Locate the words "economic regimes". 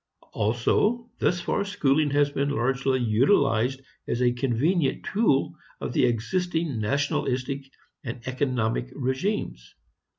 8.27-9.75